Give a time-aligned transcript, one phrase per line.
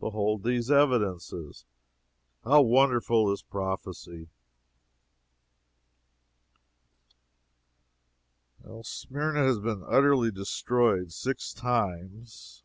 [0.00, 1.64] Behold these evidences!
[2.44, 4.28] How wonderful is prophecy!"
[8.82, 12.64] Smyrna has been utterly destroyed six times.